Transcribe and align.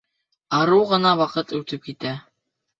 Арыу 0.59 0.87
ғына 0.95 1.13
ваҡыт 1.21 1.55
үтеп 1.61 1.87
китә. 1.87 2.19